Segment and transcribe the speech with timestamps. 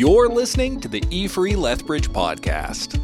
[0.00, 2.98] You're listening to the E Free Lethbridge podcast.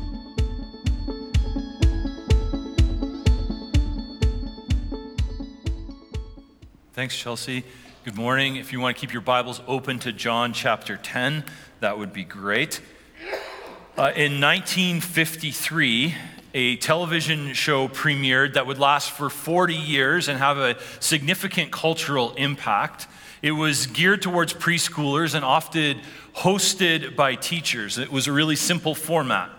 [6.94, 7.64] Thanks, Chelsea.
[8.06, 8.56] Good morning.
[8.56, 11.44] If you want to keep your Bibles open to John chapter 10,
[11.80, 12.80] that would be great.
[13.98, 16.14] Uh, in 1953,
[16.54, 22.32] a television show premiered that would last for 40 years and have a significant cultural
[22.36, 23.06] impact.
[23.42, 26.00] It was geared towards preschoolers and often
[26.34, 27.98] hosted by teachers.
[27.98, 29.50] It was a really simple format.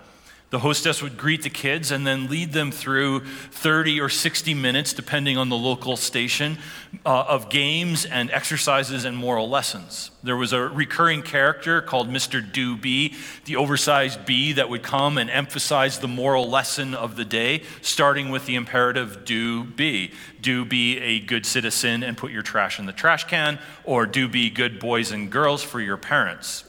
[0.50, 4.94] The hostess would greet the kids and then lead them through 30 or 60 minutes,
[4.94, 6.58] depending on the local station,
[7.06, 10.10] uh, of games and exercises and moral lessons.
[10.24, 12.40] There was a recurring character called Mr.
[12.42, 17.64] Do-Bee, the oversized bee that would come and emphasize the moral lesson of the day,
[17.82, 20.14] starting with the imperative do be.
[20.40, 24.30] Do be a good citizen and put your trash in the trash can, or do
[24.30, 26.64] be good boys and girls for your parents.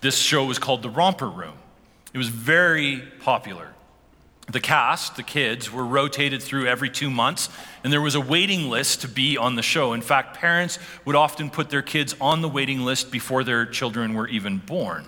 [0.00, 1.61] This show was called The Romper Room.
[2.12, 3.68] It was very popular.
[4.50, 7.48] The cast, the kids, were rotated through every two months,
[7.84, 9.92] and there was a waiting list to be on the show.
[9.92, 14.14] In fact, parents would often put their kids on the waiting list before their children
[14.14, 15.06] were even born.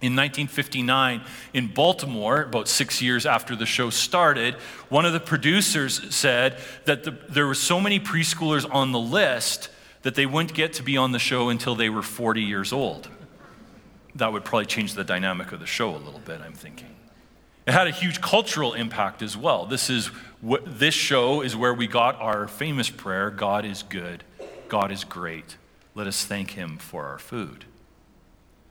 [0.00, 1.22] In 1959,
[1.54, 4.54] in Baltimore, about six years after the show started,
[4.90, 9.70] one of the producers said that the, there were so many preschoolers on the list
[10.02, 13.08] that they wouldn't get to be on the show until they were 40 years old
[14.16, 16.94] that would probably change the dynamic of the show a little bit, I'm thinking.
[17.66, 19.64] It had a huge cultural impact as well.
[19.66, 20.06] This is
[20.40, 24.22] what this show is where we got our famous prayer, God is good,
[24.68, 25.56] God is great.
[25.94, 27.64] Let us thank him for our food.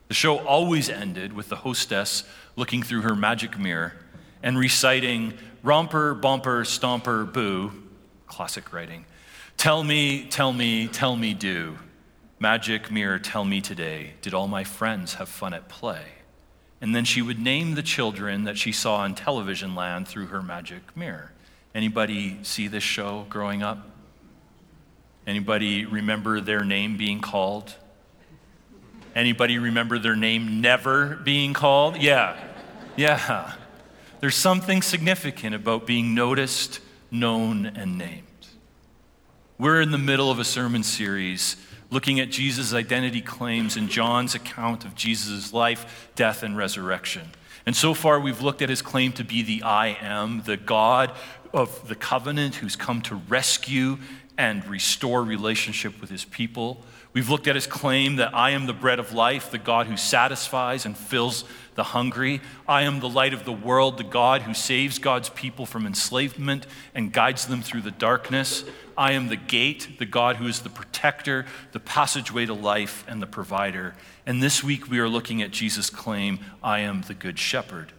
[0.10, 2.24] The show always ended with the hostess
[2.56, 3.94] looking through her magic mirror
[4.44, 7.72] and reciting romper, bumper, stomper, boo,
[8.28, 9.06] classic writing.
[9.58, 11.78] Tell me, tell me, tell me, do.
[12.44, 16.04] Magic mirror, tell me today, did all my friends have fun at play?
[16.82, 20.42] And then she would name the children that she saw in television land through her
[20.42, 21.32] magic mirror.
[21.74, 23.88] Anybody see this show growing up?
[25.26, 27.76] Anybody remember their name being called?
[29.16, 31.96] Anybody remember their name never being called?
[31.96, 32.38] Yeah.
[32.98, 33.54] Yeah.
[34.20, 38.24] There's something significant about being noticed, known, and named.
[39.58, 41.56] We're in the middle of a sermon series
[41.94, 47.30] looking at Jesus' identity claims in John's account of Jesus' life, death, and resurrection.
[47.66, 51.16] And so far, we've looked at his claim to be the I am, the God
[51.54, 54.00] of the covenant who's come to rescue
[54.38, 56.84] and restore relationship with his people.
[57.14, 59.96] We've looked at his claim that I am the bread of life, the God who
[59.96, 62.42] satisfies and fills the hungry.
[62.68, 66.66] I am the light of the world, the God who saves God's people from enslavement
[66.96, 68.64] and guides them through the darkness.
[68.98, 73.22] I am the gate, the God who is the protector, the passageway to life, and
[73.22, 73.96] the provider.
[74.26, 77.94] And this week we are looking at Jesus' claim I am the good shepherd.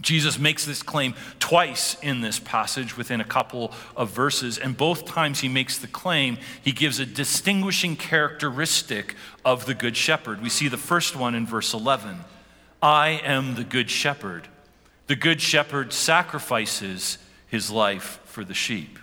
[0.00, 5.06] Jesus makes this claim twice in this passage within a couple of verses, and both
[5.06, 10.40] times he makes the claim, he gives a distinguishing characteristic of the Good Shepherd.
[10.40, 12.18] We see the first one in verse 11
[12.80, 14.46] I am the Good Shepherd.
[15.08, 17.18] The Good Shepherd sacrifices
[17.48, 18.98] his life for the sheep.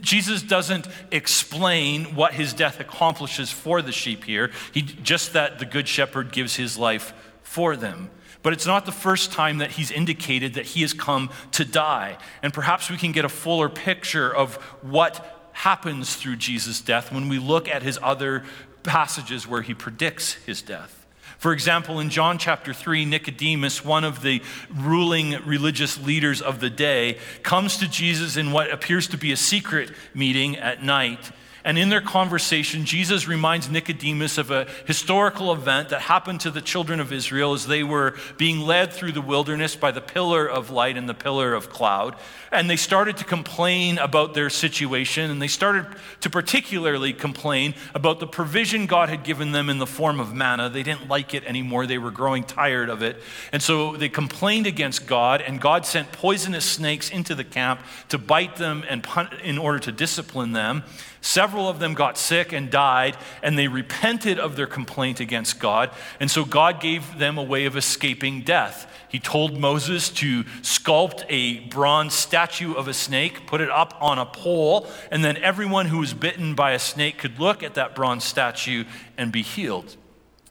[0.00, 5.64] Jesus doesn't explain what his death accomplishes for the sheep here, he, just that the
[5.64, 8.10] Good Shepherd gives his life for them.
[8.42, 12.18] But it's not the first time that he's indicated that he has come to die.
[12.42, 17.28] And perhaps we can get a fuller picture of what happens through Jesus' death when
[17.28, 18.44] we look at his other
[18.82, 21.05] passages where he predicts his death.
[21.38, 24.42] For example, in John chapter 3, Nicodemus, one of the
[24.74, 29.36] ruling religious leaders of the day, comes to Jesus in what appears to be a
[29.36, 31.30] secret meeting at night
[31.66, 36.60] and in their conversation, Jesus reminds Nicodemus of a historical event that happened to the
[36.60, 40.70] children of Israel as they were being led through the wilderness by the pillar of
[40.70, 42.14] light and the pillar of cloud.
[42.52, 45.86] And they started to complain about their situation, and they started
[46.20, 50.70] to particularly complain about the provision God had given them in the form of manna.
[50.70, 53.20] They didn't like it anymore, they were growing tired of it.
[53.50, 57.80] And so they complained against God, and God sent poisonous snakes into the camp
[58.10, 60.84] to bite them and pun- in order to discipline them.
[61.26, 65.90] Several of them got sick and died, and they repented of their complaint against God.
[66.20, 68.88] And so God gave them a way of escaping death.
[69.08, 74.20] He told Moses to sculpt a bronze statue of a snake, put it up on
[74.20, 77.96] a pole, and then everyone who was bitten by a snake could look at that
[77.96, 78.84] bronze statue
[79.18, 79.96] and be healed.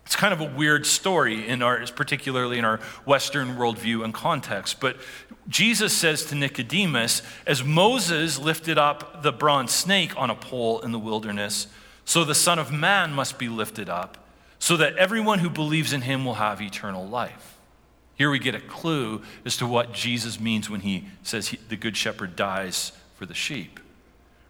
[0.06, 4.80] It's kind of a weird story in our, particularly in our Western worldview and context.
[4.80, 4.98] But
[5.48, 10.92] Jesus says to Nicodemus, as Moses lifted up the bronze snake on a pole in
[10.92, 11.68] the wilderness,
[12.06, 14.18] so the Son of Man must be lifted up,
[14.60, 17.58] so that everyone who believes in him will have eternal life.
[18.16, 21.76] Here we get a clue as to what Jesus means when he says he, the
[21.76, 23.80] good shepherd dies for the sheep.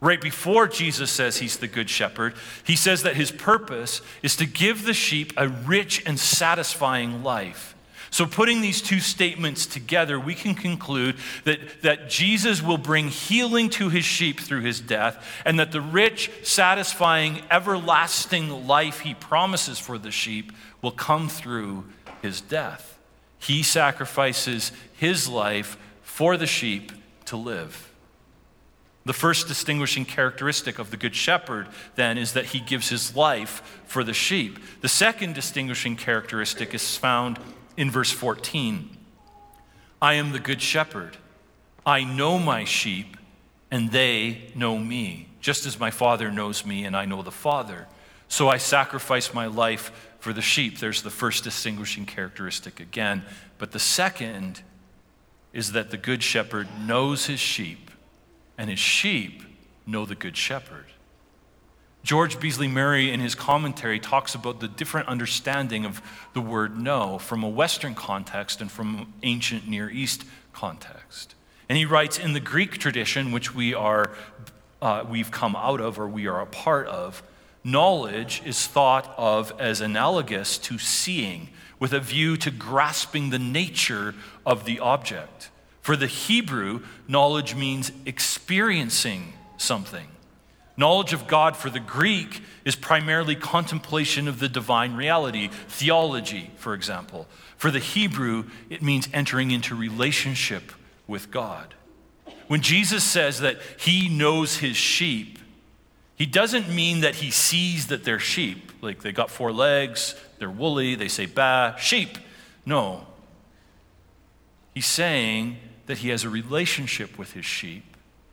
[0.06, 4.46] Right before Jesus says he's the good shepherd, he says that his purpose is to
[4.46, 7.75] give the sheep a rich and satisfying life.
[8.12, 11.16] So, putting these two statements together, we can conclude
[11.46, 15.81] that, that Jesus will bring healing to his sheep through his death, and that the
[15.81, 20.51] rich, satisfying, everlasting life he promises for the sheep
[20.84, 21.84] will come through
[22.22, 23.00] his death.
[23.40, 26.92] He sacrifices his life for the sheep
[27.25, 27.92] to live.
[29.06, 33.81] The first distinguishing characteristic of the Good Shepherd, then, is that he gives his life
[33.86, 34.57] for the sheep.
[34.81, 37.40] The second distinguishing characteristic is found
[37.78, 38.90] in verse 14
[40.02, 41.18] I am the Good Shepherd.
[41.86, 43.16] I know my sheep,
[43.69, 47.88] and they know me, just as my Father knows me, and I know the Father.
[48.28, 50.80] So I sacrifice my life for the sheep.
[50.80, 53.24] There's the first distinguishing characteristic again.
[53.60, 54.62] But the second
[55.54, 57.85] is that the Good Shepherd knows his sheep
[58.57, 59.44] and his sheep
[59.86, 60.86] know the Good Shepherd.
[62.06, 66.04] George Beasley Murray, in his commentary, talks about the different understanding of
[66.34, 70.24] the word know from a Western context and from ancient Near East
[70.54, 71.34] context.
[71.68, 74.12] And he writes In the Greek tradition, which we are,
[74.84, 77.24] uh, we've come out of or we are a part of,
[77.63, 81.50] knowledge is thought of as analogous to seeing,
[81.80, 84.13] with a view to grasping the nature
[84.46, 85.50] of the object.
[85.86, 90.08] For the Hebrew, knowledge means experiencing something.
[90.76, 96.74] Knowledge of God for the Greek is primarily contemplation of the divine reality, theology, for
[96.74, 97.28] example.
[97.56, 100.72] For the Hebrew, it means entering into relationship
[101.06, 101.76] with God.
[102.48, 105.38] When Jesus says that he knows his sheep,
[106.16, 110.50] he doesn't mean that he sees that they're sheep, like they got four legs, they're
[110.50, 112.18] woolly, they say ba, sheep.
[112.66, 113.06] No.
[114.74, 117.84] He's saying that he has a relationship with his sheep.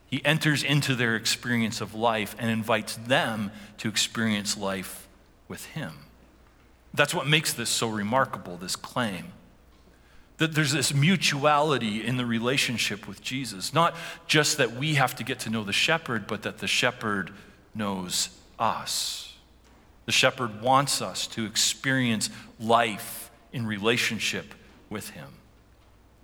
[0.07, 5.07] He enters into their experience of life and invites them to experience life
[5.47, 5.93] with him.
[6.93, 9.33] That's what makes this so remarkable, this claim.
[10.37, 13.73] That there's this mutuality in the relationship with Jesus.
[13.73, 13.95] Not
[14.27, 17.31] just that we have to get to know the shepherd, but that the shepherd
[17.73, 18.29] knows
[18.59, 19.35] us.
[20.05, 22.29] The shepherd wants us to experience
[22.59, 24.53] life in relationship
[24.89, 25.29] with him.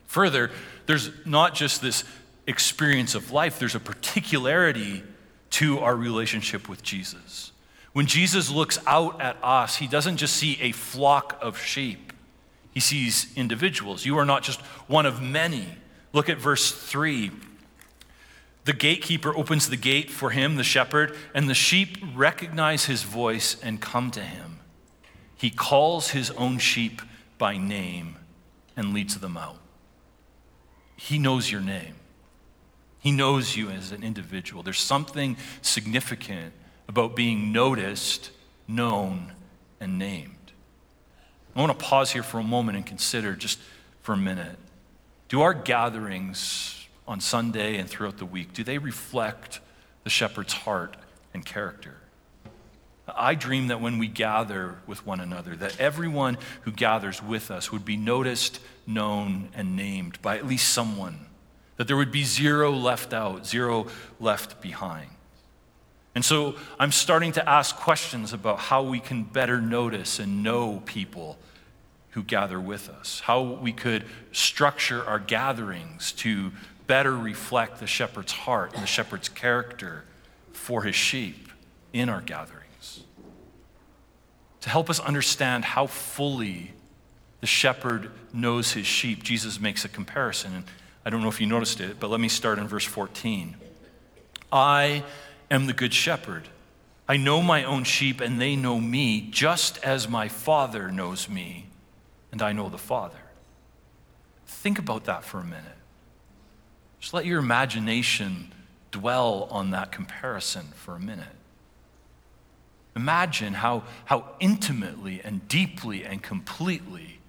[0.09, 0.50] Further,
[0.88, 2.03] there's not just this
[2.47, 5.03] experience of life, there's a particularity
[5.51, 7.51] to our relationship with Jesus.
[7.94, 12.11] When Jesus looks out at us, he doesn't just see a flock of sheep,
[12.71, 14.03] he sees individuals.
[14.03, 15.67] You are not just one of many.
[16.11, 17.29] Look at verse 3.
[18.65, 23.57] The gatekeeper opens the gate for him, the shepherd, and the sheep recognize his voice
[23.61, 24.59] and come to him.
[25.35, 27.03] He calls his own sheep
[27.38, 28.15] by name
[28.75, 29.59] and leads them out.
[31.00, 31.96] He knows your name.
[33.00, 34.63] He knows you as an individual.
[34.63, 36.51] There's something significant
[36.90, 38.31] about being noticed,
[38.68, 39.31] known,
[39.80, 40.36] and named.
[41.56, 43.60] I want to pause here for a moment and consider just
[44.01, 44.57] for a minute.
[45.30, 49.62] Do our gatherings on Sunday and throughout the week, do they reflect
[50.04, 50.98] the shepherd's heart
[51.34, 51.95] and character?
[53.15, 57.71] I dream that when we gather with one another, that everyone who gathers with us
[57.71, 61.28] would be noticed, known, and named by at least someone.
[61.78, 63.87] That there would be zero left out, zero
[64.19, 65.09] left behind.
[66.16, 70.81] And so I'm starting to ask questions about how we can better notice and know
[70.85, 71.37] people
[72.11, 76.51] who gather with us, how we could structure our gatherings to
[76.87, 80.04] better reflect the shepherd's heart and the shepherd's character
[80.51, 81.49] for his sheep
[81.94, 82.58] in our gathering
[84.61, 86.73] to help us understand how fully
[87.42, 90.54] the shepherd knows his sheep, Jesus makes a comparison.
[90.56, 90.63] And
[91.06, 93.56] I don't know if you noticed it, but let me start in verse 14.
[94.51, 95.04] I
[95.49, 96.49] am the good shepherd.
[97.07, 101.68] I know my own sheep, and they know me, just as my Father knows me,
[102.31, 103.18] and I know the Father.
[104.45, 105.78] Think about that for a minute.
[106.99, 108.54] Just let your imagination
[108.92, 111.28] dwell on that comparison for a minute.
[112.99, 117.19] Imagine how, how intimately and deeply and completely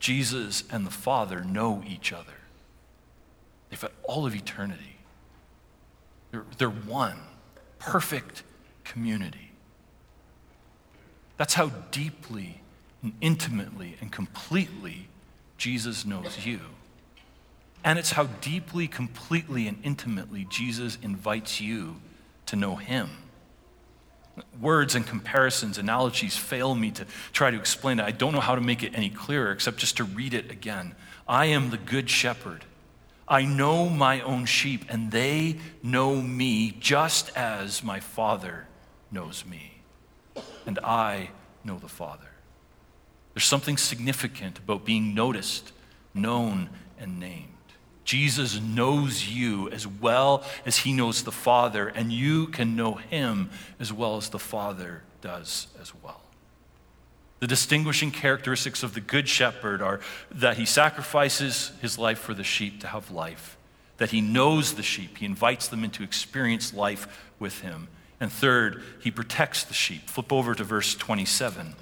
[0.00, 2.32] Jesus and the Father know each other.
[3.70, 4.96] They've had all of eternity.
[6.32, 7.16] They're, they're one,
[7.78, 8.42] perfect
[8.82, 9.52] community.
[11.36, 12.60] That's how deeply
[13.00, 15.06] and intimately and completely
[15.58, 16.58] Jesus knows you.
[17.84, 22.00] And it's how deeply, completely, and intimately Jesus invites you
[22.46, 23.10] to know him.
[24.60, 28.04] Words and comparisons, analogies fail me to try to explain it.
[28.04, 30.94] I don't know how to make it any clearer except just to read it again.
[31.26, 32.64] I am the good shepherd.
[33.26, 38.66] I know my own sheep, and they know me just as my Father
[39.10, 39.82] knows me.
[40.64, 41.30] And I
[41.62, 42.30] know the Father.
[43.34, 45.72] There's something significant about being noticed,
[46.14, 47.57] known, and named.
[48.08, 53.50] Jesus knows you as well as he knows the Father, and you can know him
[53.78, 56.22] as well as the Father does as well.
[57.40, 60.00] The distinguishing characteristics of the Good Shepherd are
[60.30, 63.58] that he sacrifices his life for the sheep to have life,
[63.98, 67.88] that he knows the sheep, he invites them into experience life with him.
[68.20, 70.08] And third, he protects the sheep.
[70.08, 71.74] Flip over to verse 27.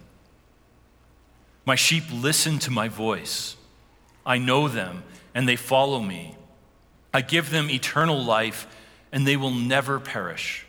[1.65, 3.55] My sheep listen to my voice.
[4.27, 5.05] I know them
[5.37, 6.35] and they follow me.
[7.13, 8.67] I give them eternal life,
[9.13, 10.65] and they will never perish.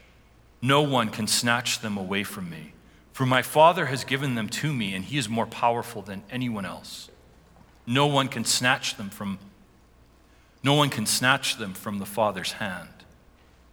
[0.61, 2.73] No one can snatch them away from me.
[3.13, 6.65] For my Father has given them to me, and he is more powerful than anyone
[6.65, 7.09] else.
[7.85, 9.39] No one can snatch them from
[10.63, 12.89] no one can snatch them from the Father's hand.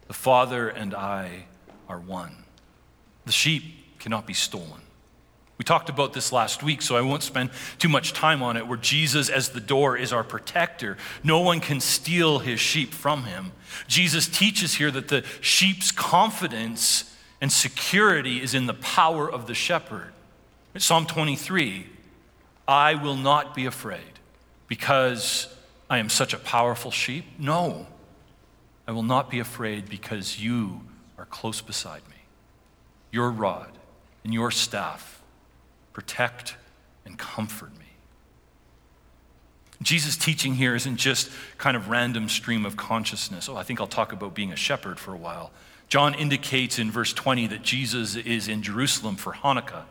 [0.06, 1.46] The Father and I
[1.88, 2.44] are one.
[3.24, 4.83] The sheep cannot be stolen.
[5.56, 8.66] We talked about this last week, so I won't spend too much time on it,
[8.66, 10.96] where Jesus, as the door, is our protector.
[11.22, 13.52] No one can steal his sheep from him.
[13.86, 19.54] Jesus teaches here that the sheep's confidence and security is in the power of the
[19.54, 20.12] shepherd.
[20.76, 21.86] Psalm 23
[22.66, 24.00] I will not be afraid
[24.66, 25.54] because
[25.88, 27.26] I am such a powerful sheep.
[27.38, 27.86] No,
[28.88, 30.80] I will not be afraid because you
[31.18, 32.16] are close beside me.
[33.12, 33.70] Your rod
[34.24, 35.13] and your staff
[35.94, 36.56] protect,
[37.06, 37.84] and comfort me.
[39.80, 43.48] Jesus' teaching here isn't just kind of random stream of consciousness.
[43.48, 45.50] Oh, I think I'll talk about being a shepherd for a while.
[45.88, 49.84] John indicates in verse 20 that Jesus is in Jerusalem for Hanukkah.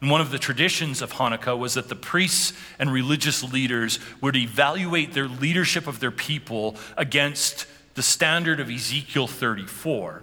[0.00, 4.36] And one of the traditions of Hanukkah was that the priests and religious leaders would
[4.36, 10.22] evaluate their leadership of their people against the standard of Ezekiel 34.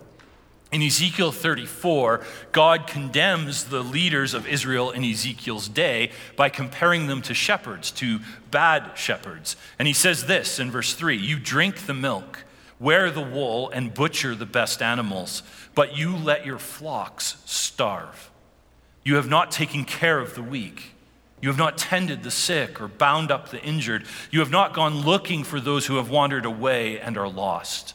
[0.71, 7.21] In Ezekiel 34, God condemns the leaders of Israel in Ezekiel's day by comparing them
[7.23, 8.19] to shepherds, to
[8.51, 9.55] bad shepherds.
[9.79, 12.43] And he says this in verse 3 You drink the milk,
[12.79, 15.41] wear the wool, and butcher the best animals,
[15.73, 18.29] but you let your flocks starve.
[19.05, 20.91] You have not taken care of the weak.
[21.39, 24.05] You have not tended the sick or bound up the injured.
[24.31, 27.93] You have not gone looking for those who have wandered away and are lost.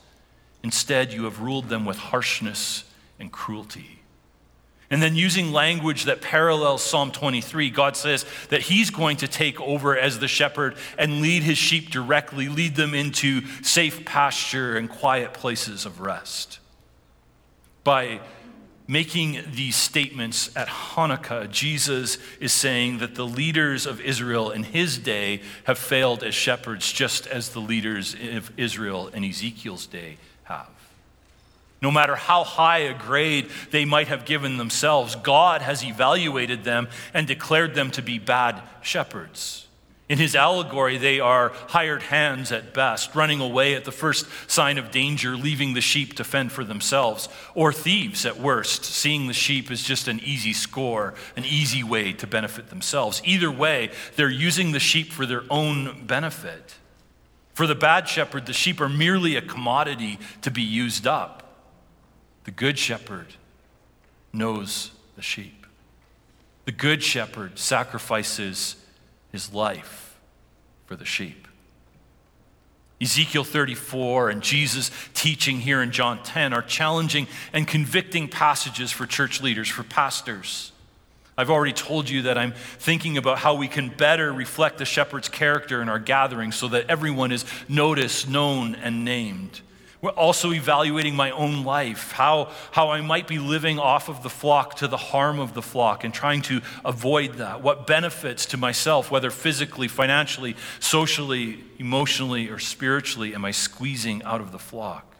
[0.63, 2.85] Instead, you have ruled them with harshness
[3.19, 4.03] and cruelty.
[4.91, 9.59] And then, using language that parallels Psalm 23, God says that He's going to take
[9.59, 14.91] over as the shepherd and lead His sheep directly, lead them into safe pasture and
[14.91, 16.59] quiet places of rest.
[17.85, 18.21] By
[18.87, 24.99] making these statements at Hanukkah, Jesus is saying that the leaders of Israel in his
[24.99, 30.19] day have failed as shepherds, just as the leaders of Israel in Ezekiel's day
[30.53, 30.69] have.
[31.81, 36.89] No matter how high a grade they might have given themselves, God has evaluated them
[37.13, 39.67] and declared them to be bad shepherds.
[40.09, 44.77] In his allegory, they are hired hands at best, running away at the first sign
[44.77, 49.33] of danger, leaving the sheep to fend for themselves, or thieves at worst, seeing the
[49.33, 53.23] sheep as just an easy score, an easy way to benefit themselves.
[53.25, 56.75] Either way, they're using the sheep for their own benefit.
[57.55, 61.43] For the bad shepherd, the sheep are merely a commodity to be used up.
[62.45, 63.35] The good shepherd
[64.33, 65.67] knows the sheep.
[66.65, 68.77] The good shepherd sacrifices
[69.31, 70.19] his life
[70.87, 71.49] for the sheep.
[73.01, 79.07] Ezekiel 34 and Jesus' teaching here in John 10 are challenging and convicting passages for
[79.07, 80.72] church leaders, for pastors.
[81.37, 85.29] I've already told you that I'm thinking about how we can better reflect the shepherd's
[85.29, 89.61] character in our gatherings so that everyone is noticed, known, and named.
[90.03, 94.29] We're also evaluating my own life, how, how I might be living off of the
[94.29, 97.63] flock to the harm of the flock and trying to avoid that.
[97.63, 104.41] What benefits to myself, whether physically, financially, socially, emotionally, or spiritually, am I squeezing out
[104.41, 105.12] of the flock?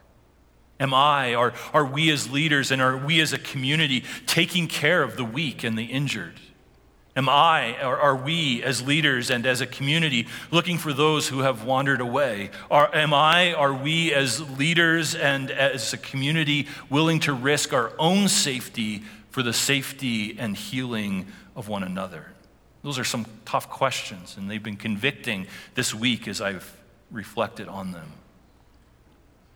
[0.83, 5.05] Am I, are, are we as leaders and are we as a community taking care
[5.05, 6.41] of the weak and the injured?
[7.15, 11.39] Am I, or are we as leaders and as a community looking for those who
[11.39, 12.51] have wandered away?
[12.69, 17.93] Are, am I, are we as leaders and as a community willing to risk our
[17.97, 22.27] own safety for the safety and healing of one another?
[22.83, 25.47] Those are some tough questions, and they've been convicting
[25.77, 26.77] this week as I've
[27.13, 28.11] reflected on them.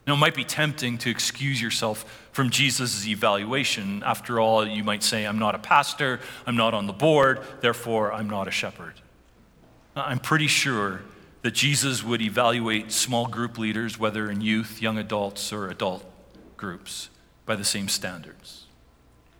[0.07, 4.05] Now, it might be tempting to excuse yourself from Jesus' evaluation.
[4.05, 8.13] After all, you might say, I'm not a pastor, I'm not on the board, therefore,
[8.13, 8.95] I'm not a shepherd.
[9.97, 11.03] I'm pretty sure
[11.43, 16.05] that Jesus would evaluate small group leaders, whether in youth, young adults, or adult
[16.57, 17.09] groups,
[17.45, 18.67] by the same standards,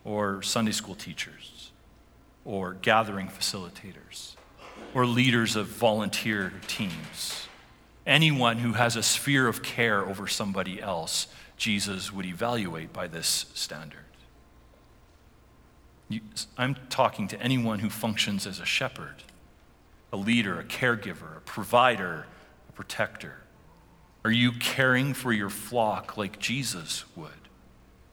[0.05, 1.71] or Sunday school teachers,
[2.45, 4.35] or gathering facilitators,
[4.95, 7.47] or leaders of volunteer teams
[8.07, 13.47] Anyone who has a sphere of care over somebody else, Jesus would evaluate by this
[13.55, 14.01] standard.
[16.57, 19.25] I'm talking to anyone who functions as a shepherd,
[20.13, 22.27] a leader, a caregiver, a provider,
[22.69, 23.39] a protector.
[24.25, 27.31] Are you caring for your flock like Jesus would?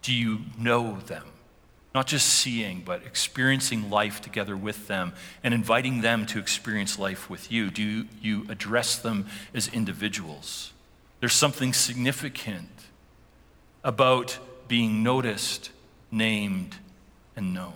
[0.01, 1.32] Do you know them?
[1.93, 7.29] Not just seeing, but experiencing life together with them and inviting them to experience life
[7.29, 7.69] with you.
[7.69, 10.73] Do you, address them as individuals?
[11.19, 12.69] There's something significant
[13.83, 15.69] about being noticed,
[16.09, 16.77] named,
[17.35, 17.73] and known.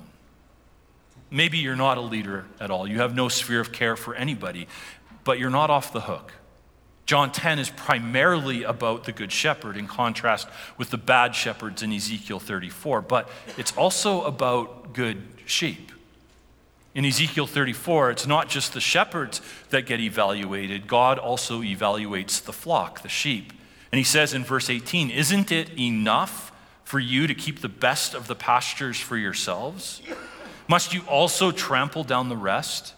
[1.30, 2.88] Maybe you're not a leader at all.
[2.88, 4.68] You have no sphere of care for anybody,
[5.24, 6.34] but you're not off the hook.
[7.08, 11.94] John 10 is primarily about the Good Shepherd in contrast with the bad shepherds in
[11.94, 15.94] Ezekiel 34, but it's also about good sheep.
[16.94, 22.52] In Ezekiel 34, it's not just the shepherds that get evaluated, God also evaluates the
[22.52, 23.54] flock, the sheep.
[23.90, 26.52] And he says in verse 18, Isn't it enough
[26.84, 30.02] for you to keep the best of the pastures for yourselves?
[30.68, 32.96] Must you also trample down the rest?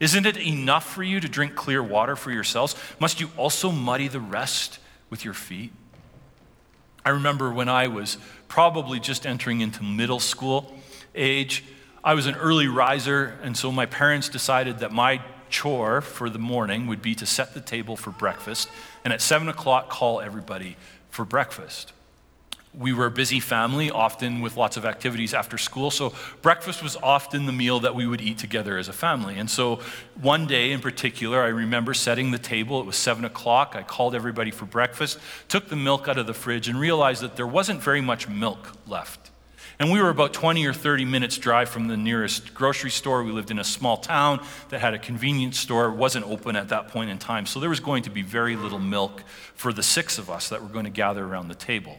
[0.00, 2.74] Isn't it enough for you to drink clear water for yourselves?
[2.98, 4.78] Must you also muddy the rest
[5.10, 5.72] with your feet?
[7.04, 8.16] I remember when I was
[8.48, 10.74] probably just entering into middle school
[11.14, 11.64] age,
[12.02, 16.38] I was an early riser, and so my parents decided that my chore for the
[16.38, 18.70] morning would be to set the table for breakfast,
[19.04, 20.76] and at seven o'clock, call everybody
[21.10, 21.92] for breakfast
[22.72, 25.90] we were a busy family, often with lots of activities after school.
[25.90, 29.38] So, breakfast was often the meal that we would eat together as a family.
[29.38, 29.80] And so,
[30.20, 32.80] one day in particular, I remember setting the table.
[32.80, 33.74] It was seven o'clock.
[33.76, 35.18] I called everybody for breakfast,
[35.48, 38.76] took the milk out of the fridge, and realized that there wasn't very much milk
[38.86, 39.30] left.
[39.80, 43.24] And we were about 20 or 30 minutes drive from the nearest grocery store.
[43.24, 45.86] We lived in a small town that had a convenience store.
[45.86, 47.46] It wasn't open at that point in time.
[47.46, 50.62] So there was going to be very little milk for the six of us that
[50.62, 51.96] were going to gather around the table.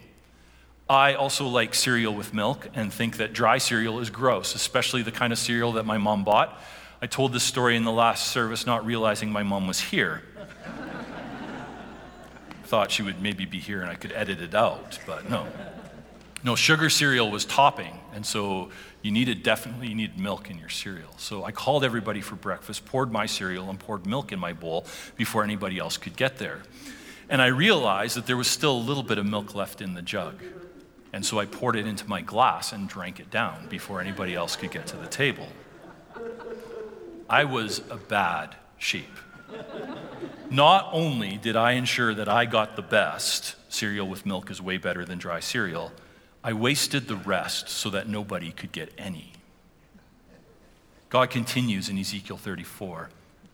[0.91, 5.11] I also like cereal with milk and think that dry cereal is gross, especially the
[5.13, 6.61] kind of cereal that my mom bought.
[7.01, 10.21] I told this story in the last service, not realizing my mom was here.
[12.65, 15.47] Thought she would maybe be here and I could edit it out, but no.
[16.43, 18.69] No, sugar cereal was topping, and so
[19.01, 21.13] you needed definitely you needed milk in your cereal.
[21.15, 24.85] So I called everybody for breakfast, poured my cereal, and poured milk in my bowl
[25.15, 26.63] before anybody else could get there.
[27.29, 30.01] And I realized that there was still a little bit of milk left in the
[30.01, 30.35] jug.
[31.13, 34.55] And so I poured it into my glass and drank it down before anybody else
[34.55, 35.47] could get to the table.
[37.29, 39.09] I was a bad sheep.
[40.49, 44.77] Not only did I ensure that I got the best, cereal with milk is way
[44.77, 45.91] better than dry cereal,
[46.43, 49.33] I wasted the rest so that nobody could get any.
[51.09, 53.09] God continues in Ezekiel 34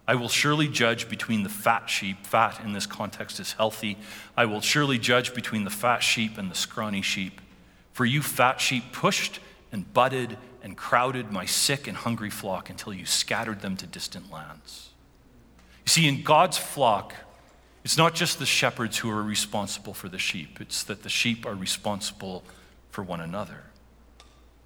[0.07, 2.25] I will surely judge between the fat sheep.
[2.25, 3.97] Fat in this context is healthy.
[4.37, 7.41] I will surely judge between the fat sheep and the scrawny sheep.
[7.97, 9.39] For you fat sheep pushed
[9.71, 14.31] and butted and crowded my sick and hungry flock until you scattered them to distant
[14.31, 14.91] lands.
[15.83, 17.15] You see, in God's flock,
[17.83, 21.43] it's not just the shepherds who are responsible for the sheep, it's that the sheep
[21.43, 22.43] are responsible
[22.91, 23.63] for one another,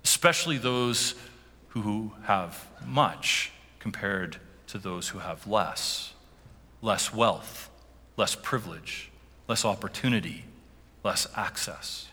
[0.04, 1.16] especially those
[1.70, 6.14] who have much compared to those who have less
[6.82, 7.70] less wealth,
[8.18, 9.10] less privilege,
[9.48, 10.44] less opportunity,
[11.02, 12.11] less access.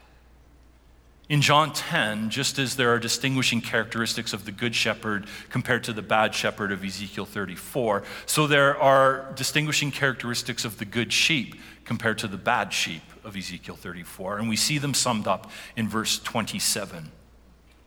[1.29, 5.93] In John 10, just as there are distinguishing characteristics of the good shepherd compared to
[5.93, 11.57] the bad shepherd of Ezekiel 34, so there are distinguishing characteristics of the good sheep
[11.85, 14.39] compared to the bad sheep of Ezekiel 34.
[14.39, 17.13] And we see them summed up in verse 27,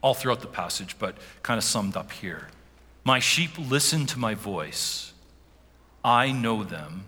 [0.03, 2.49] all throughout the passage, but kind of summed up here.
[3.03, 5.13] My sheep listen to my voice.
[6.03, 7.05] I know them.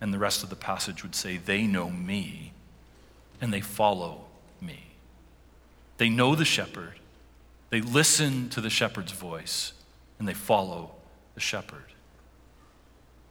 [0.00, 2.52] And the rest of the passage would say, they know me,
[3.40, 4.27] and they follow
[5.98, 6.94] they know the shepherd,
[7.70, 9.72] they listen to the shepherd's voice,
[10.18, 10.92] and they follow
[11.34, 11.84] the shepherd.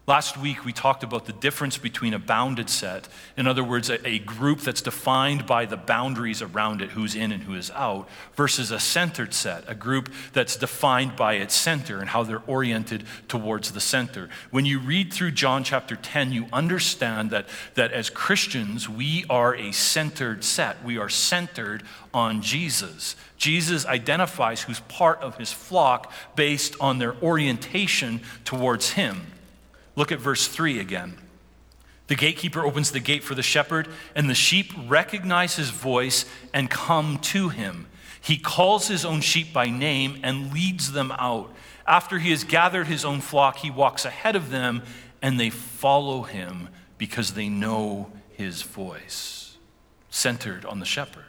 [0.10, 4.08] Last week, we talked about the difference between a bounded set, in other words, a,
[4.08, 8.08] a, group that's defined by the boundaries around it, who's in and who is out,
[8.34, 13.04] versus a centered set, a group that's defined by its center and how they're oriented
[13.28, 14.30] towards the center.
[14.50, 19.56] When you read through John chapter 10, you understand that, that as Christians, we are
[19.56, 20.86] a centered set.
[20.86, 23.18] We are centered on Jesus.
[23.36, 29.34] Jesus identifies who's part of his flock based on their orientation towards him.
[29.98, 31.18] Look at verse 3 again.
[32.06, 36.70] The gatekeeper opens the gate for the shepherd, and the sheep recognize his voice and
[36.70, 37.88] come to him.
[38.22, 41.52] He calls his own sheep by name and leads them out.
[41.88, 44.84] After he has gathered his own flock, he walks ahead of them,
[45.22, 49.58] and they follow him because they know his voice.
[50.10, 51.26] Centered on the shepherd.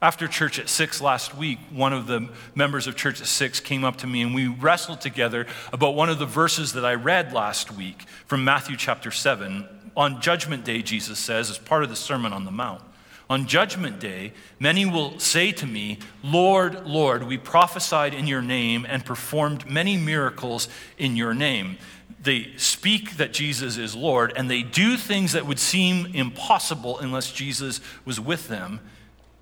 [0.00, 3.84] After church at six last week, one of the members of church at six came
[3.84, 7.32] up to me and we wrestled together about one of the verses that I read
[7.32, 9.66] last week from Matthew chapter 7.
[9.96, 12.82] On Judgment Day, Jesus says, as part of the Sermon on the Mount,
[13.30, 18.86] on Judgment Day, many will say to me, Lord, Lord, we prophesied in your name
[18.88, 21.76] and performed many miracles in your name.
[22.22, 27.32] They speak that Jesus is Lord, and they do things that would seem impossible unless
[27.32, 28.80] Jesus was with them.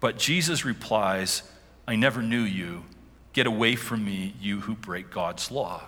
[0.00, 1.42] But Jesus replies,
[1.86, 2.84] I never knew you.
[3.32, 5.82] Get away from me, you who break God's law.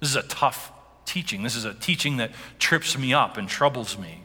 [0.00, 0.72] This is a tough
[1.04, 1.42] teaching.
[1.42, 4.22] This is a teaching that trips me up and troubles me.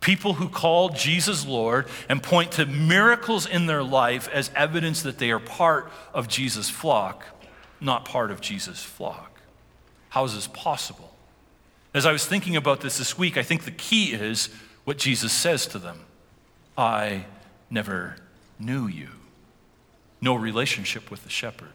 [0.00, 5.18] People who call Jesus Lord and point to miracles in their life as evidence that
[5.18, 7.24] they are part of Jesus' flock,
[7.80, 9.40] not part of Jesus' flock.
[10.10, 11.14] How is this possible?
[11.92, 14.50] As I was thinking about this this week, I think the key is
[14.84, 16.00] what Jesus says to them
[16.76, 17.26] I
[17.70, 18.16] never
[18.58, 19.08] knew you.
[20.20, 21.68] No relationship with the shepherd.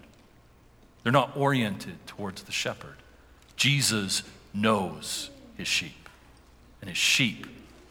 [1.04, 2.96] They're not oriented towards the shepherd.
[3.56, 6.10] Jesus knows his sheep,
[6.82, 7.48] and his sheep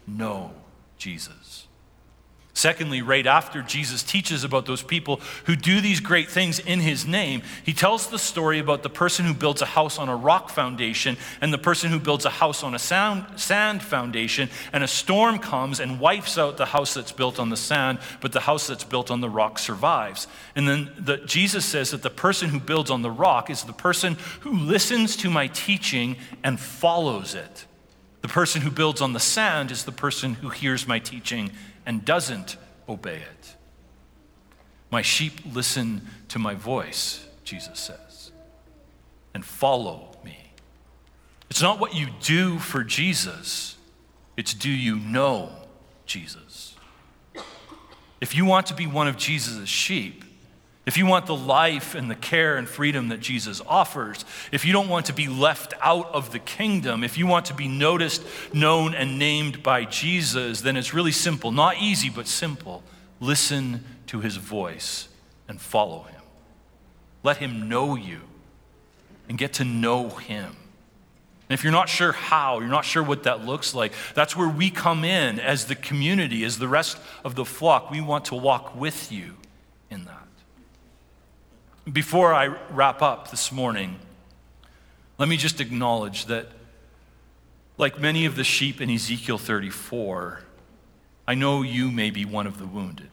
[0.06, 0.52] know
[0.98, 1.66] Jesus.
[2.54, 7.06] Secondly, right after Jesus teaches about those people who do these great things in his
[7.06, 10.50] name, he tells the story about the person who builds a house on a rock
[10.50, 15.38] foundation and the person who builds a house on a sand foundation, and a storm
[15.38, 18.84] comes and wipes out the house that's built on the sand, but the house that's
[18.84, 20.26] built on the rock survives.
[20.54, 23.72] And then the, Jesus says that the person who builds on the rock is the
[23.72, 27.64] person who listens to my teaching and follows it.
[28.20, 31.50] The person who builds on the sand is the person who hears my teaching
[31.86, 32.56] and doesn't
[32.88, 33.56] obey it.
[34.90, 38.30] My sheep listen to my voice, Jesus says,
[39.34, 40.52] and follow me.
[41.50, 43.76] It's not what you do for Jesus,
[44.36, 45.50] it's do you know
[46.06, 46.76] Jesus?
[48.20, 50.24] If you want to be one of Jesus' sheep,
[50.84, 54.72] if you want the life and the care and freedom that Jesus offers, if you
[54.72, 58.24] don't want to be left out of the kingdom, if you want to be noticed,
[58.52, 61.52] known, and named by Jesus, then it's really simple.
[61.52, 62.82] Not easy, but simple.
[63.20, 65.08] Listen to his voice
[65.46, 66.20] and follow him.
[67.22, 68.20] Let him know you
[69.28, 70.56] and get to know him.
[71.48, 74.48] And if you're not sure how, you're not sure what that looks like, that's where
[74.48, 77.90] we come in as the community, as the rest of the flock.
[77.90, 79.36] We want to walk with you
[79.90, 80.21] in that.
[81.90, 83.98] Before I wrap up this morning,
[85.18, 86.46] let me just acknowledge that,
[87.76, 90.42] like many of the sheep in Ezekiel 34,
[91.26, 93.10] I know you may be one of the wounded.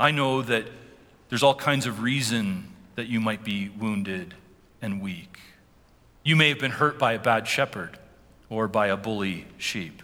[0.00, 0.64] I know that
[1.28, 4.34] there's all kinds of reason that you might be wounded
[4.80, 5.38] and weak.
[6.22, 7.98] You may have been hurt by a bad shepherd
[8.48, 10.02] or by a bully sheep.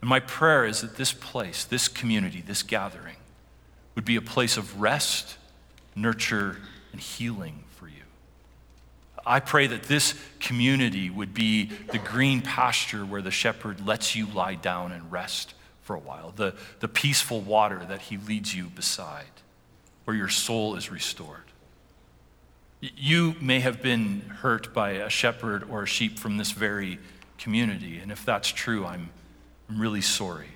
[0.00, 3.16] And my prayer is that this place, this community, this gathering
[3.94, 5.36] would be a place of rest
[5.94, 6.58] nurture,
[6.92, 7.94] and healing for you.
[9.24, 14.26] I pray that this community would be the green pasture where the shepherd lets you
[14.26, 18.64] lie down and rest for a while, the, the peaceful water that he leads you
[18.66, 19.24] beside,
[20.04, 21.44] where your soul is restored.
[22.80, 26.98] You may have been hurt by a shepherd or a sheep from this very
[27.38, 29.10] community, and if that's true, I'm,
[29.68, 30.48] I'm really sorry.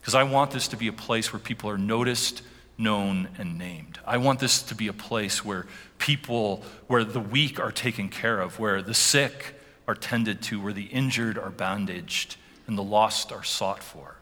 [0.00, 2.42] Because I want this to be a place where people are noticed
[2.76, 3.98] known and named.
[4.06, 5.66] I want this to be a place where
[5.98, 9.54] people, where the weak are taken care of, where the sick
[9.86, 14.16] are tended to, where the injured are bandaged, and the lost are sought for.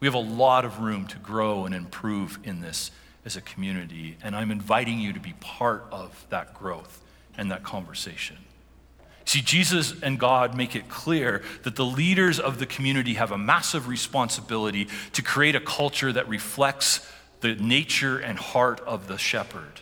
[0.00, 2.90] We have a lot of room to grow and improve in this
[3.24, 7.00] as a community, and I'm inviting you to be part of that growth
[7.36, 8.36] and that conversation.
[9.24, 13.38] See, Jesus and God make it clear that the leaders of the community have a
[13.38, 17.08] massive responsibility to create a culture that reflects
[17.42, 19.80] the nature and heart of the shepherd.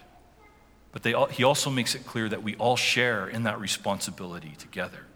[0.92, 5.06] But he also makes it clear that we all share in that responsibility together.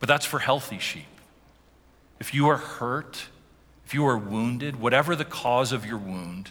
[0.00, 1.06] But that's for healthy sheep.
[2.20, 3.28] If you are hurt,
[3.86, 6.50] if you are wounded, whatever the cause of your wound,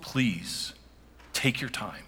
[0.00, 0.74] please
[1.32, 2.02] take your time.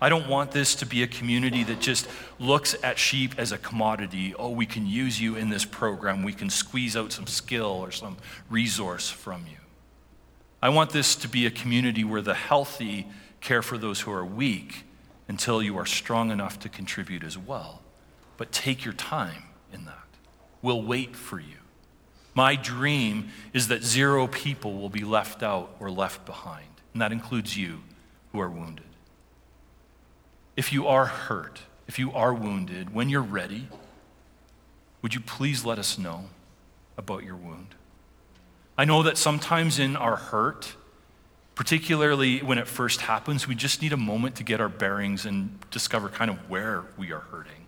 [0.00, 2.06] I don't want this to be a community that just
[2.38, 4.34] looks at sheep as a commodity.
[4.38, 6.22] Oh, we can use you in this program.
[6.22, 8.16] We can squeeze out some skill or some
[8.48, 9.56] resource from you.
[10.60, 13.06] I want this to be a community where the healthy
[13.40, 14.84] care for those who are weak
[15.28, 17.82] until you are strong enough to contribute as well.
[18.36, 19.94] But take your time in that.
[20.62, 21.56] We'll wait for you.
[22.34, 27.12] My dream is that zero people will be left out or left behind, and that
[27.12, 27.80] includes you
[28.32, 28.84] who are wounded.
[30.56, 33.68] If you are hurt, if you are wounded, when you're ready,
[35.02, 36.26] would you please let us know
[36.96, 37.74] about your wound?
[38.78, 40.76] I know that sometimes in our hurt,
[41.56, 45.58] particularly when it first happens, we just need a moment to get our bearings and
[45.72, 47.66] discover kind of where we are hurting.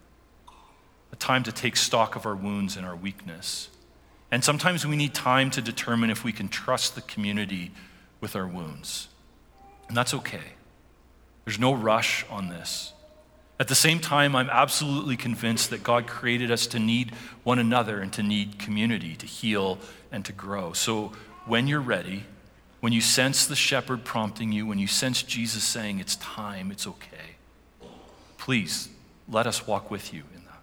[1.12, 3.70] A time to take stock of our wounds and our weakness.
[4.30, 7.72] And sometimes we need time to determine if we can trust the community
[8.20, 9.08] with our wounds.
[9.88, 10.52] And that's okay.
[11.44, 12.92] There's no rush on this.
[13.60, 17.12] At the same time, I'm absolutely convinced that God created us to need
[17.44, 19.78] one another and to need community, to heal
[20.10, 20.72] and to grow.
[20.72, 21.12] So
[21.44, 22.24] when you're ready,
[22.80, 26.86] when you sense the shepherd prompting you, when you sense Jesus saying it's time, it's
[26.86, 27.36] okay,
[28.38, 28.88] please
[29.28, 30.62] let us walk with you in that.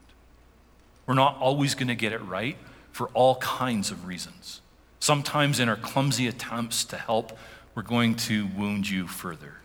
[1.05, 2.57] We're not always going to get it right
[2.91, 4.61] for all kinds of reasons.
[4.99, 7.37] Sometimes, in our clumsy attempts to help,
[7.75, 9.57] we're going to wound you further.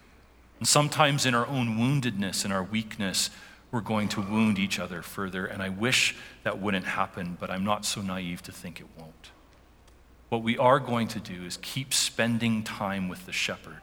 [0.63, 3.31] And sometimes in our own woundedness and our weakness,
[3.73, 5.45] we're going to wound each other further.
[5.45, 9.33] And I wish that wouldn't happen, but I'm not so naive to think it won't.
[10.29, 13.81] What we are going to do is keep spending time with the shepherd,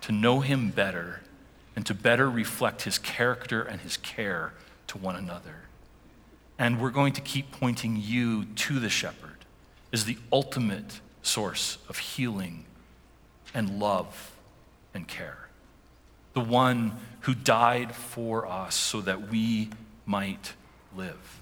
[0.00, 1.20] to know him better,
[1.76, 4.54] and to better reflect his character and his care
[4.86, 5.64] to one another.
[6.58, 9.44] And we're going to keep pointing you to the shepherd
[9.92, 12.64] as the ultimate source of healing
[13.52, 14.32] and love
[14.94, 15.45] and care
[16.36, 19.70] the one who died for us so that we
[20.04, 20.52] might
[20.94, 21.40] live,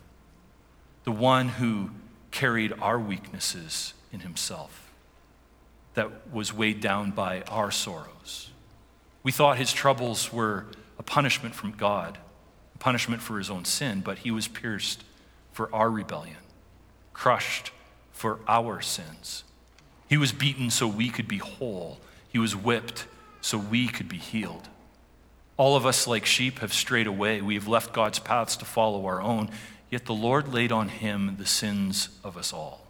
[1.02, 1.90] the one who
[2.30, 4.92] carried our weaknesses in himself,
[5.94, 8.52] that was weighed down by our sorrows.
[9.24, 12.16] We thought his troubles were a punishment from God,
[12.76, 15.02] a punishment for his own sin, but he was pierced
[15.50, 16.36] for our rebellion,
[17.12, 17.72] crushed
[18.12, 19.42] for our sins.
[20.08, 23.08] He was beaten so we could be whole, he was whipped
[23.40, 24.68] so we could be healed.
[25.56, 27.40] All of us, like sheep, have strayed away.
[27.40, 29.50] We have left God's paths to follow our own,
[29.90, 32.86] yet the Lord laid on him the sins of us all.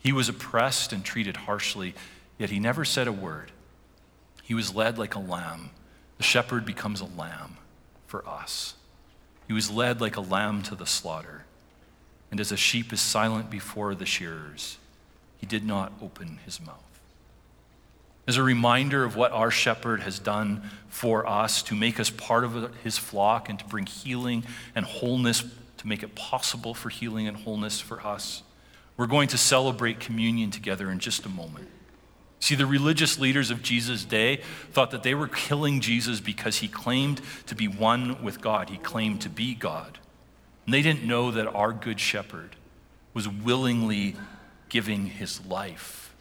[0.00, 1.94] He was oppressed and treated harshly,
[2.38, 3.52] yet he never said a word.
[4.42, 5.70] He was led like a lamb.
[6.18, 7.56] The shepherd becomes a lamb
[8.06, 8.74] for us.
[9.46, 11.44] He was led like a lamb to the slaughter.
[12.30, 14.78] And as a sheep is silent before the shearers,
[15.38, 16.85] he did not open his mouth
[18.26, 22.44] as a reminder of what our shepherd has done for us to make us part
[22.44, 25.44] of his flock and to bring healing and wholeness,
[25.76, 28.42] to make it possible for healing and wholeness for us.
[28.96, 31.68] We're going to celebrate communion together in just a moment.
[32.40, 34.40] See, the religious leaders of Jesus' day
[34.72, 38.70] thought that they were killing Jesus because he claimed to be one with God.
[38.70, 39.98] He claimed to be God.
[40.64, 42.56] And they didn't know that our good shepherd
[43.14, 44.16] was willingly
[44.68, 46.14] giving his life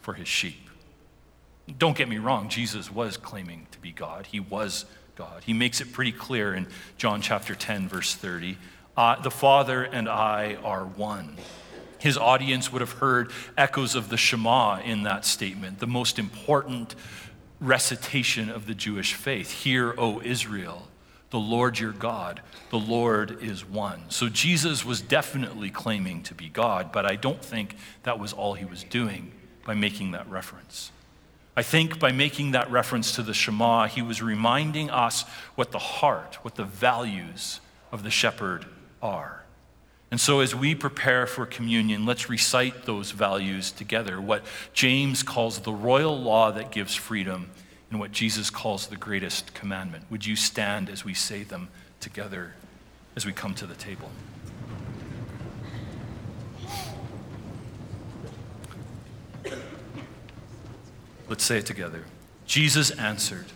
[0.00, 0.68] for his sheep.
[1.78, 4.26] Don't get me wrong, Jesus was claiming to be God.
[4.26, 5.42] He was God.
[5.44, 8.58] He makes it pretty clear in John chapter 10, verse 30.
[8.96, 11.36] Uh, the Father and I are one.
[11.98, 16.96] His audience would have heard echoes of the Shema in that statement, the most important
[17.60, 19.50] recitation of the Jewish faith.
[19.62, 20.88] Hear, O Israel,
[21.30, 24.02] the Lord your God, the Lord is one.
[24.08, 28.54] So Jesus was definitely claiming to be God, but I don't think that was all
[28.54, 29.32] he was doing
[29.64, 30.90] by making that reference.
[31.56, 35.22] I think by making that reference to the Shema, he was reminding us
[35.54, 37.60] what the heart, what the values
[37.90, 38.64] of the shepherd
[39.02, 39.44] are.
[40.10, 45.60] And so, as we prepare for communion, let's recite those values together what James calls
[45.60, 47.50] the royal law that gives freedom,
[47.90, 50.04] and what Jesus calls the greatest commandment.
[50.10, 51.68] Would you stand as we say them
[52.00, 52.54] together
[53.16, 54.10] as we come to the table?
[61.32, 62.04] Let's say it together.
[62.44, 63.46] Jesus answered,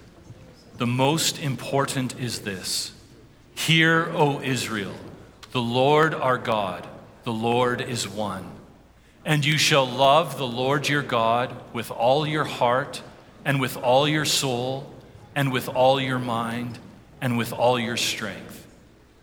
[0.79, 2.95] The most important is this
[3.55, 4.95] Hear, O Israel,
[5.53, 6.89] the Lord our God,
[7.25, 8.51] the Lord is one.
[9.27, 13.03] And you shall love the Lord your God with all your heart,
[13.45, 14.91] and with all your soul,
[15.35, 16.79] and with all your mind
[17.21, 18.67] and with all your strength.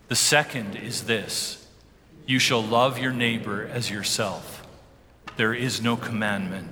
[0.10, 1.66] The second is this
[2.28, 4.64] you shall love your neighbor as yourself.
[5.38, 6.70] There is no commandment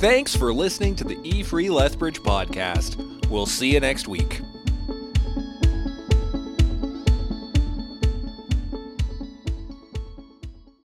[0.00, 3.28] Thanks for listening to the E Free Lethbridge podcast.
[3.28, 4.40] We'll see you next week.